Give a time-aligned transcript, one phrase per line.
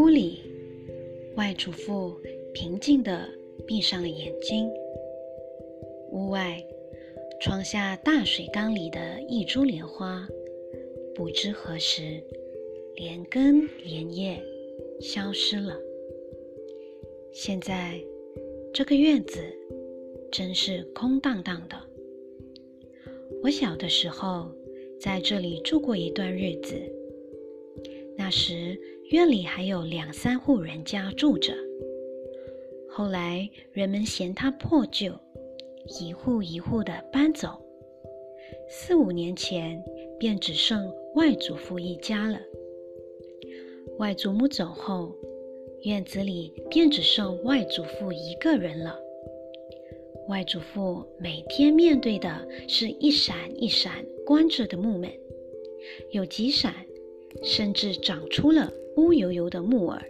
[0.00, 0.38] 屋里，
[1.36, 2.18] 外祖父
[2.54, 3.28] 平静地
[3.66, 4.66] 闭上了眼睛。
[6.10, 6.58] 屋外，
[7.38, 10.26] 窗下大水缸里的一株莲花，
[11.14, 12.18] 不知何时
[12.96, 14.42] 连根连叶
[15.02, 15.78] 消失了。
[17.30, 18.02] 现在，
[18.72, 19.38] 这个院子
[20.32, 21.76] 真是空荡荡的。
[23.42, 24.50] 我小的时候
[24.98, 26.74] 在这里住过一段日子，
[28.16, 31.52] 那时院里还有两三户人家住着。
[32.88, 35.12] 后来人们嫌它破旧。
[36.00, 37.60] 一户一户的搬走，
[38.68, 39.82] 四五年前
[40.20, 42.38] 便只剩外祖父一家了。
[43.98, 45.12] 外祖母走后，
[45.82, 48.96] 院子里便只剩外祖父一个人了。
[50.28, 55.10] 外祖父每天面对的是一闪一闪关着的木门，
[56.12, 56.72] 有几闪
[57.42, 60.02] 甚至长出了乌油油的木耳。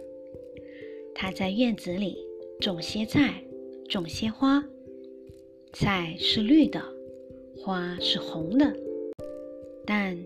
[1.13, 2.17] 他在院子里
[2.59, 3.43] 种些菜，
[3.89, 4.63] 种些花。
[5.73, 6.83] 菜是绿的，
[7.57, 8.75] 花是红的，
[9.85, 10.17] 但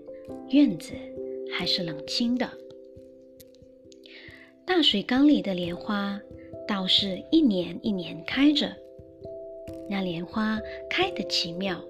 [0.49, 0.93] 院子
[1.51, 2.49] 还是冷清的。
[4.65, 6.19] 大水缸里的莲花
[6.67, 8.75] 倒是一年一年开着。
[9.87, 11.83] 那莲花开得奇妙，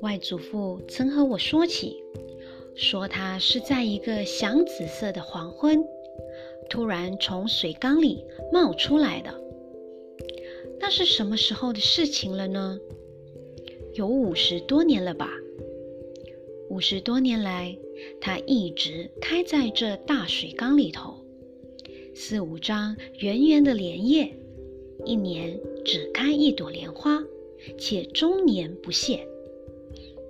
[0.00, 2.02] 外祖父曾和我说起，
[2.76, 5.82] 说它是在一个响紫色的黄昏，
[6.68, 9.42] 突然从水缸里冒出来的。
[10.78, 12.78] 那是什么时候的事情了呢？
[13.94, 15.30] 有五十多年了吧。
[16.68, 17.74] 五十多年来，
[18.20, 21.14] 它一直开在这大水缸里头，
[22.14, 24.36] 四五张圆圆的莲叶，
[25.06, 27.24] 一年只开一朵莲花，
[27.78, 29.26] 且终年不谢。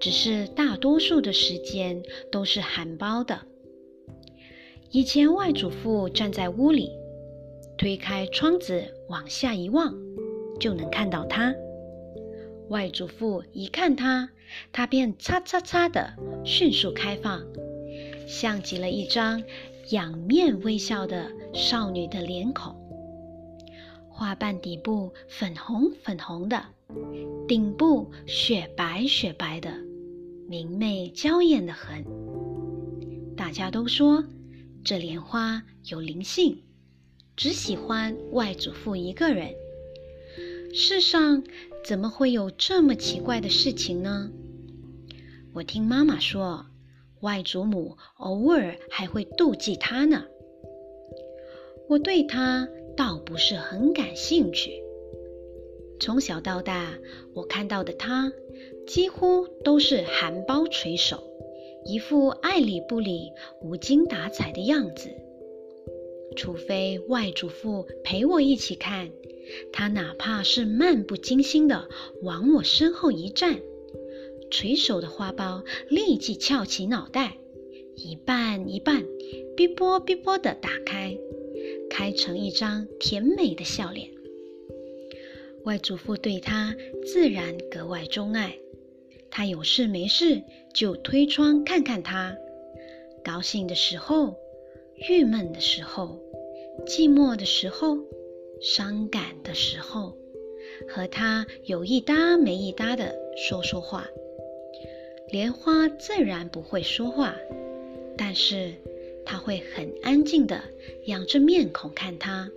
[0.00, 3.41] 只是大多数的时间都是含苞的。
[4.91, 6.91] 以前外祖父站在屋里，
[7.76, 9.94] 推开窗子往下一望。
[10.59, 11.54] 就能看到它。
[12.70, 14.31] 外祖父一看它，
[14.72, 16.15] 它便擦擦擦的
[16.47, 17.44] 迅速开放，
[18.26, 19.44] 像极了一张
[19.91, 22.75] 仰面微笑的少女的脸孔。
[24.09, 26.65] 花瓣底部粉红粉红的，
[27.47, 29.70] 顶部雪白雪白的，
[30.48, 32.04] 明媚娇艳的很。
[33.36, 34.24] 大家都说
[34.84, 36.62] 这莲花有灵性，
[37.36, 39.54] 只喜欢外祖父一个人。
[40.72, 41.42] 世上
[41.84, 44.30] 怎么会有这么奇怪的事情呢？
[45.52, 46.66] 我听妈妈说，
[47.20, 50.24] 外祖母偶尔还会妒忌他呢。
[51.88, 54.82] 我对他倒不是很感兴趣。
[55.98, 56.98] 从小到大，
[57.34, 58.32] 我看到的他
[58.86, 61.22] 几乎都是含苞垂首，
[61.84, 65.08] 一副爱理不理、无精打采的样子。
[66.36, 69.10] 除非外祖父陪我一起看。
[69.72, 71.88] 他哪怕是漫不经心的
[72.22, 73.60] 往我身后一站，
[74.50, 77.38] 垂手的花苞立即翘起脑袋，
[77.94, 79.04] 一半一半，
[79.56, 81.16] 哔啵哔啵的打开，
[81.88, 84.16] 开成一张甜美的笑脸。
[85.66, 88.56] 外祖父对他自然格外钟爱，
[89.32, 90.41] 他有事没事
[90.72, 92.37] 就推窗看看他，
[93.25, 94.37] 高兴的时候，
[95.09, 96.21] 郁闷的时候，
[96.87, 97.99] 寂寞的时候。
[98.59, 100.16] 伤感的时候，
[100.88, 104.09] 和他有一搭没一搭的说说话。
[105.28, 107.37] 莲花自然不会说话，
[108.16, 108.72] 但是
[109.26, 110.62] 他会很安静的
[111.05, 112.50] 仰着面孔看他。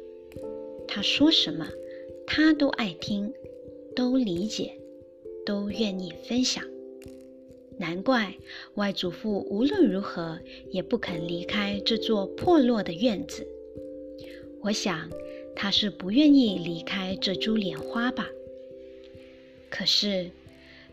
[0.88, 1.68] 他说什么，
[2.31, 3.34] 他都爱听，
[3.95, 4.72] 都理解，
[5.44, 6.63] 都愿意分享。
[7.79, 8.35] 难怪
[8.75, 10.39] 外祖父无论如何
[10.69, 13.45] 也不肯离开这座破落的院子。
[14.62, 15.09] 我想。
[15.56, 18.25] 他是不愿意离开这株莲花吧？
[19.69, 20.29] 可是，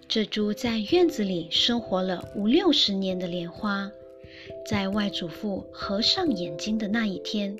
[0.08, 3.88] 这株在院子里生活了五六十年的莲花，
[4.68, 7.56] 在外祖父合上眼睛的那一天，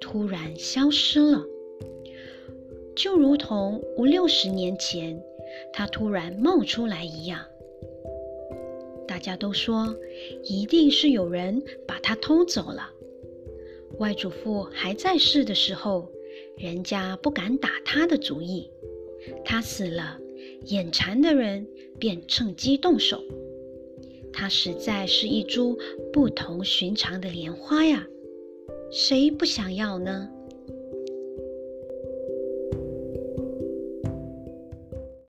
[0.00, 1.44] 突然消失了，
[2.98, 5.22] 就如同五六十年前
[5.72, 7.46] 它突然冒出来一样。
[9.06, 9.94] 大家都说，
[10.42, 12.90] 一定是有人把它偷走了。
[13.98, 16.10] 外祖父还在世的时候，
[16.56, 18.68] 人家不敢打他的主意。
[19.44, 20.18] 他死了，
[20.64, 21.68] 眼馋的人
[22.00, 23.22] 便趁机动手。
[24.32, 25.78] 它实在是一株
[26.12, 28.04] 不同寻常的莲花呀，
[28.90, 30.28] 谁不想要呢？